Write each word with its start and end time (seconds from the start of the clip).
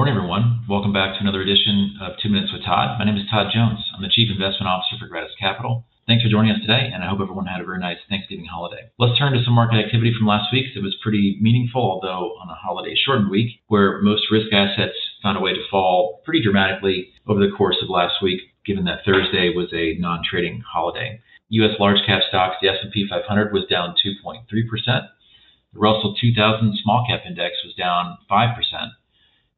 morning, 0.00 0.16
everyone. 0.16 0.64
Welcome 0.64 0.96
back 0.96 1.12
to 1.12 1.20
another 1.20 1.44
edition 1.44 1.92
of 2.00 2.16
Two 2.24 2.32
Minutes 2.32 2.56
with 2.56 2.64
Todd. 2.64 2.96
My 2.96 3.04
name 3.04 3.20
is 3.20 3.28
Todd 3.28 3.52
Jones. 3.52 3.84
I'm 3.92 4.00
the 4.00 4.08
Chief 4.08 4.32
Investment 4.32 4.64
Officer 4.64 4.96
for 4.96 5.12
Gratus 5.12 5.36
Capital. 5.36 5.84
Thanks 6.08 6.24
for 6.24 6.32
joining 6.32 6.56
us 6.56 6.64
today, 6.64 6.88
and 6.88 7.04
I 7.04 7.08
hope 7.12 7.20
everyone 7.20 7.44
had 7.44 7.60
a 7.60 7.68
very 7.68 7.84
nice 7.84 8.00
Thanksgiving 8.08 8.48
holiday. 8.48 8.88
Let's 8.96 9.20
turn 9.20 9.36
to 9.36 9.44
some 9.44 9.52
market 9.52 9.76
activity 9.76 10.16
from 10.16 10.24
last 10.24 10.48
week. 10.56 10.72
It 10.72 10.80
was 10.80 10.96
pretty 11.04 11.36
meaningful, 11.44 11.84
although 11.84 12.32
on 12.40 12.48
a 12.48 12.56
holiday 12.56 12.96
shortened 12.96 13.28
week, 13.28 13.60
where 13.68 14.00
most 14.00 14.24
risk 14.32 14.48
assets 14.56 14.96
found 15.20 15.36
a 15.36 15.44
way 15.44 15.52
to 15.52 15.68
fall 15.70 16.24
pretty 16.24 16.40
dramatically 16.40 17.12
over 17.28 17.36
the 17.36 17.52
course 17.52 17.76
of 17.84 17.92
last 17.92 18.24
week, 18.24 18.40
given 18.64 18.88
that 18.88 19.04
Thursday 19.04 19.52
was 19.52 19.68
a 19.76 20.00
non-trading 20.00 20.64
holiday. 20.64 21.20
U.S. 21.60 21.76
large 21.76 22.00
cap 22.08 22.24
stocks, 22.24 22.56
the 22.62 22.72
S&P 22.72 23.04
500 23.04 23.52
was 23.52 23.68
down 23.68 23.92
2.3%. 24.00 24.48
The 24.48 25.78
Russell 25.78 26.16
2000 26.18 26.72
small 26.82 27.04
cap 27.06 27.20
index 27.28 27.60
was 27.62 27.76
down 27.76 28.16
5%. 28.32 28.56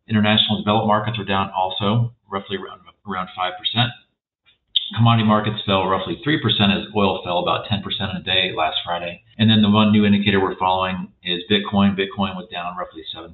International 0.09 0.59
developed 0.59 0.87
markets 0.87 1.19
were 1.19 1.25
down 1.25 1.51
also, 1.51 2.15
roughly 2.31 2.57
around, 2.57 2.81
around 3.07 3.29
5%. 3.39 3.89
Commodity 4.97 5.27
markets 5.27 5.63
fell 5.65 5.87
roughly 5.87 6.21
3% 6.27 6.37
as 6.71 6.89
oil 6.95 7.23
fell 7.25 7.39
about 7.39 7.67
10% 7.67 7.81
in 8.11 8.17
a 8.17 8.23
day 8.23 8.53
last 8.55 8.77
Friday. 8.85 9.23
And 9.39 9.49
then 9.49 9.63
the 9.63 9.71
one 9.71 9.93
new 9.93 10.05
indicator 10.05 10.41
we're 10.41 10.59
following 10.59 11.13
is 11.25 11.43
Bitcoin. 11.51 11.97
Bitcoin 11.97 12.37
was 12.37 12.49
down 12.53 12.77
roughly 12.77 13.03
7%. 13.15 13.33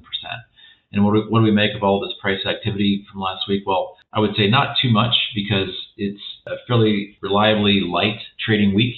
And 0.91 1.05
what 1.05 1.13
do, 1.13 1.25
what 1.29 1.39
do 1.39 1.43
we 1.43 1.51
make 1.51 1.75
of 1.75 1.83
all 1.83 1.99
this 1.99 2.15
price 2.21 2.45
activity 2.45 3.05
from 3.11 3.21
last 3.21 3.47
week? 3.47 3.63
Well, 3.65 3.97
I 4.13 4.19
would 4.19 4.35
say 4.35 4.49
not 4.49 4.77
too 4.81 4.89
much 4.89 5.13
because 5.35 5.69
it's 5.97 6.21
a 6.47 6.55
fairly 6.67 7.17
reliably 7.21 7.81
light 7.81 8.19
trading 8.39 8.73
week 8.73 8.95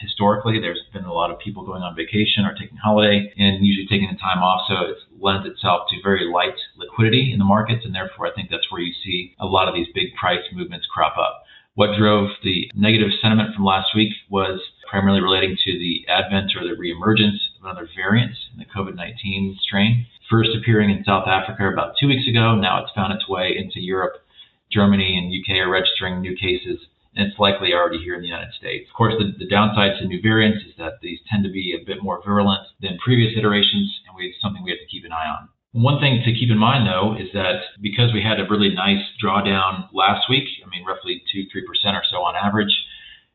historically 0.00 0.60
there's 0.60 0.80
been 0.92 1.04
a 1.04 1.12
lot 1.12 1.30
of 1.30 1.38
people 1.38 1.64
going 1.64 1.82
on 1.82 1.94
vacation 1.94 2.44
or 2.44 2.54
taking 2.54 2.76
holiday 2.76 3.32
and 3.38 3.64
usually 3.64 3.86
taking 3.86 4.08
the 4.10 4.18
time 4.18 4.42
off 4.42 4.66
so 4.68 4.74
it 4.90 4.96
lends 5.24 5.48
itself 5.48 5.88
to 5.88 5.96
very 6.04 6.30
light 6.30 6.54
liquidity 6.76 7.32
in 7.32 7.38
the 7.38 7.44
markets 7.44 7.82
and 7.84 7.94
therefore 7.94 8.26
i 8.26 8.32
think 8.36 8.50
that's 8.50 8.70
where 8.70 8.82
you 8.82 8.92
see 9.02 9.34
a 9.40 9.46
lot 9.46 9.66
of 9.66 9.74
these 9.74 9.88
big 9.94 10.14
price 10.14 10.44
movements 10.52 10.86
crop 10.92 11.16
up. 11.16 11.42
What 11.74 11.98
drove 11.98 12.30
the 12.44 12.70
negative 12.76 13.10
sentiment 13.20 13.52
from 13.54 13.64
last 13.64 13.96
week 13.96 14.12
was 14.30 14.60
primarily 14.88 15.20
relating 15.20 15.56
to 15.64 15.72
the 15.72 16.06
advent 16.06 16.52
or 16.54 16.62
the 16.62 16.78
reemergence 16.78 17.40
of 17.58 17.64
another 17.64 17.88
variant 17.96 18.36
in 18.52 18.58
the 18.60 18.70
covid-19 18.70 19.58
strain. 19.58 20.06
First 20.30 20.50
appearing 20.54 20.90
in 20.90 21.04
south 21.04 21.26
africa 21.26 21.72
about 21.72 21.94
two 21.98 22.06
weeks 22.06 22.28
ago 22.28 22.54
now 22.54 22.84
it's 22.84 22.92
found 22.94 23.12
its 23.12 23.28
way 23.28 23.56
into 23.56 23.80
europe. 23.80 24.22
Germany 24.70 25.16
and 25.16 25.32
uk 25.32 25.48
are 25.56 25.70
registering 25.70 26.20
new 26.20 26.36
cases 26.36 26.86
and 27.16 27.30
it's 27.30 27.38
likely 27.38 27.72
already 27.72 28.02
here 28.02 28.14
in 28.14 28.22
the 28.22 28.28
United 28.28 28.52
States. 28.54 28.90
Of 28.90 28.96
course, 28.96 29.14
the, 29.18 29.30
the 29.38 29.48
downside 29.48 29.98
to 29.98 30.06
new 30.06 30.20
variants 30.20 30.66
is 30.66 30.74
that 30.78 30.98
these 31.00 31.18
tend 31.30 31.44
to 31.44 31.50
be 31.50 31.74
a 31.74 31.84
bit 31.84 32.02
more 32.02 32.20
virulent 32.24 32.66
than 32.82 32.98
previous 32.98 33.38
iterations, 33.38 34.00
and 34.06 34.16
we, 34.16 34.26
it's 34.26 34.42
something 34.42 34.62
we 34.64 34.70
have 34.70 34.82
to 34.82 34.90
keep 34.90 35.03
eye 35.14 35.30
on. 35.30 35.48
One 35.72 35.98
thing 35.98 36.22
to 36.22 36.32
keep 36.32 36.50
in 36.50 36.58
mind, 36.58 36.86
though, 36.86 37.16
is 37.18 37.30
that 37.34 37.74
because 37.82 38.12
we 38.12 38.22
had 38.22 38.38
a 38.38 38.46
really 38.48 38.70
nice 38.70 39.02
drawdown 39.18 39.88
last 39.92 40.30
week, 40.30 40.46
I 40.64 40.70
mean, 40.70 40.86
roughly 40.86 41.22
2 41.32 41.46
3% 41.50 41.94
or 41.94 42.04
so 42.10 42.22
on 42.22 42.36
average, 42.36 42.70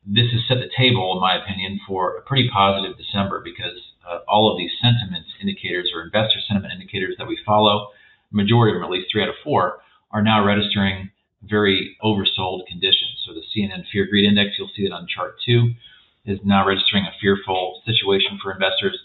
this 0.06 0.32
has 0.32 0.40
set 0.48 0.56
the 0.56 0.72
table, 0.72 1.12
in 1.12 1.20
my 1.20 1.36
opinion, 1.36 1.80
for 1.86 2.16
a 2.16 2.22
pretty 2.22 2.48
positive 2.48 2.96
December 2.96 3.42
because 3.44 3.76
uh, 4.08 4.20
all 4.26 4.50
of 4.50 4.56
these 4.56 4.72
sentiment 4.80 5.26
indicators 5.40 5.92
or 5.94 6.02
investor 6.02 6.40
sentiment 6.48 6.72
indicators 6.72 7.14
that 7.18 7.28
we 7.28 7.38
follow, 7.44 7.88
majority 8.32 8.72
of 8.72 8.80
them, 8.80 8.84
at 8.84 8.90
least 8.90 9.12
three 9.12 9.22
out 9.22 9.28
of 9.28 9.34
four, 9.44 9.80
are 10.10 10.22
now 10.22 10.44
registering 10.44 11.10
very 11.44 11.96
oversold 12.02 12.66
conditions. 12.66 13.20
So 13.26 13.34
the 13.34 13.44
CNN 13.52 13.84
Fear 13.92 14.06
Greed 14.08 14.24
Index, 14.24 14.56
you'll 14.58 14.72
see 14.74 14.84
it 14.84 14.92
on 14.92 15.06
chart 15.06 15.36
two, 15.44 15.72
is 16.24 16.38
now 16.44 16.66
registering 16.66 17.04
a 17.04 17.16
fearful 17.20 17.82
situation 17.84 18.38
for 18.42 18.52
investors. 18.52 18.98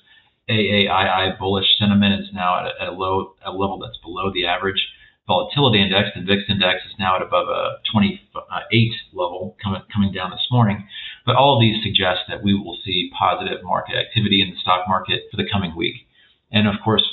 AAII 0.50 1.40
bullish 1.40 1.66
sentiment 1.80 2.22
is 2.22 2.30
now 2.34 2.60
at 2.60 2.66
a, 2.66 2.82
at 2.82 2.88
a 2.90 2.92
low 2.92 3.34
a 3.46 3.52
level 3.52 3.80
that's 3.80 3.98
below 4.04 4.32
the 4.34 4.46
average. 4.46 4.82
Volatility 5.28 5.82
index, 5.82 6.10
the 6.14 6.22
VIX 6.22 6.44
index, 6.50 6.86
is 6.86 6.94
now 7.00 7.16
at 7.16 7.24
above 7.24 7.48
a 7.50 7.82
28 7.92 8.92
level 9.14 9.58
coming 9.64 9.82
coming 9.92 10.12
down 10.14 10.30
this 10.30 10.46
morning. 10.52 10.88
But 11.26 11.36
all 11.36 11.56
of 11.56 11.62
these 11.62 11.82
suggest 11.84 12.30
that 12.30 12.44
we 12.44 12.54
will 12.54 12.78
see 12.86 13.10
positive 13.18 13.64
market 13.64 13.96
activity 13.96 14.44
in 14.44 14.52
the 14.52 14.62
stock 14.62 14.88
market 14.88 15.24
for 15.32 15.38
the 15.38 15.50
coming 15.52 15.76
week. 15.76 15.96
And 16.52 16.68
of 16.68 16.76
course, 16.84 17.04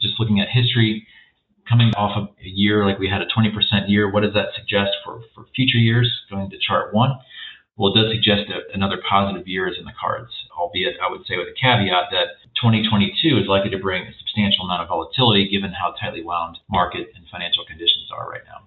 just 0.00 0.20
looking 0.20 0.40
at 0.40 0.48
history, 0.52 1.06
coming 1.66 1.92
off 1.96 2.12
of 2.16 2.28
a 2.44 2.48
year 2.48 2.84
like 2.84 2.98
we 2.98 3.08
had 3.08 3.22
a 3.22 3.26
20% 3.26 3.48
year, 3.88 4.10
what 4.10 4.22
does 4.22 4.34
that 4.34 4.52
suggest 4.54 4.92
for, 5.02 5.22
for 5.34 5.46
future 5.56 5.78
years 5.78 6.10
going 6.30 6.50
to 6.50 6.58
chart 6.58 6.92
one? 6.92 7.12
Well, 7.76 7.94
it 7.94 7.96
does 7.96 8.12
suggest 8.12 8.52
that 8.52 8.68
another 8.74 9.00
positive 9.08 9.48
year 9.48 9.66
is 9.66 9.76
in 9.78 9.86
the 9.86 9.96
cards, 9.98 10.30
albeit 10.52 11.00
I 11.00 11.10
would 11.10 11.24
say 11.26 11.38
with 11.38 11.48
a 11.48 11.56
caveat 11.56 12.12
that 12.12 12.36
2022 12.62 13.38
is 13.38 13.48
likely 13.48 13.70
to 13.70 13.78
bring 13.78 14.06
a 14.06 14.12
substantial 14.18 14.64
amount 14.64 14.80
of 14.82 14.88
volatility 14.88 15.48
given 15.50 15.72
how 15.72 15.92
tightly 16.00 16.22
wound 16.22 16.58
market 16.70 17.08
and 17.16 17.26
financial 17.28 17.64
conditions 17.64 18.08
are 18.14 18.30
right 18.30 18.42
now. 18.46 18.62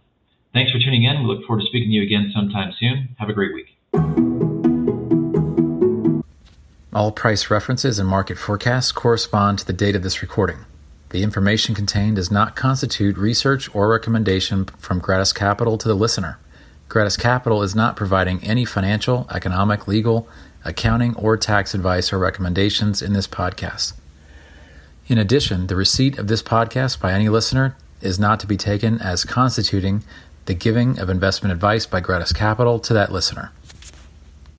Thanks 0.53 0.69
for 0.73 0.79
tuning 0.79 1.03
in. 1.03 1.23
We 1.23 1.33
look 1.33 1.45
forward 1.45 1.61
to 1.61 1.67
speaking 1.67 1.89
to 1.89 1.95
you 1.95 2.03
again 2.03 2.29
sometime 2.35 2.73
soon. 2.77 3.15
Have 3.19 3.29
a 3.29 3.33
great 3.33 3.53
week. 3.53 3.71
All 6.93 7.13
price 7.13 7.49
references 7.49 7.97
and 7.97 8.09
market 8.09 8.37
forecasts 8.37 8.91
correspond 8.91 9.59
to 9.59 9.65
the 9.65 9.71
date 9.71 9.95
of 9.95 10.03
this 10.03 10.21
recording. 10.21 10.65
The 11.11 11.23
information 11.23 11.73
contained 11.73 12.17
does 12.17 12.29
not 12.29 12.57
constitute 12.57 13.17
research 13.17 13.73
or 13.73 13.87
recommendation 13.87 14.65
from 14.77 14.99
Gratus 14.99 15.31
Capital 15.31 15.77
to 15.77 15.87
the 15.87 15.95
listener. 15.95 16.37
Gratus 16.89 17.15
Capital 17.15 17.63
is 17.63 17.75
not 17.75 17.95
providing 17.95 18.43
any 18.43 18.65
financial, 18.65 19.25
economic, 19.33 19.87
legal, 19.87 20.27
accounting, 20.65 21.15
or 21.15 21.37
tax 21.37 21.73
advice 21.73 22.11
or 22.11 22.19
recommendations 22.19 23.01
in 23.01 23.13
this 23.13 23.27
podcast. 23.27 23.93
In 25.07 25.17
addition, 25.17 25.67
the 25.67 25.75
receipt 25.75 26.17
of 26.17 26.27
this 26.27 26.41
podcast 26.41 26.99
by 26.99 27.13
any 27.13 27.29
listener 27.29 27.77
is 28.01 28.19
not 28.19 28.39
to 28.39 28.47
be 28.47 28.57
taken 28.57 28.99
as 28.99 29.23
constituting 29.23 30.03
the 30.45 30.53
giving 30.53 30.99
of 30.99 31.09
investment 31.09 31.53
advice 31.53 31.85
by 31.85 31.99
Gratus 31.99 32.33
Capital 32.33 32.79
to 32.79 32.93
that 32.93 33.11
listener. 33.11 33.51